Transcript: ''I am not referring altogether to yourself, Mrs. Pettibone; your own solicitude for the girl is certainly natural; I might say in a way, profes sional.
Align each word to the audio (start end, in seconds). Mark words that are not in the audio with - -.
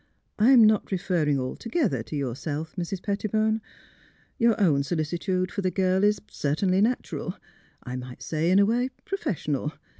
''I 0.39 0.49
am 0.49 0.63
not 0.65 0.91
referring 0.91 1.39
altogether 1.39 2.01
to 2.01 2.15
yourself, 2.15 2.75
Mrs. 2.75 3.03
Pettibone; 3.03 3.61
your 4.39 4.59
own 4.59 4.81
solicitude 4.81 5.51
for 5.51 5.61
the 5.61 5.69
girl 5.69 6.03
is 6.03 6.19
certainly 6.27 6.81
natural; 6.81 7.35
I 7.83 7.95
might 7.97 8.23
say 8.23 8.49
in 8.49 8.57
a 8.57 8.65
way, 8.65 8.89
profes 9.05 9.45
sional. 9.45 9.73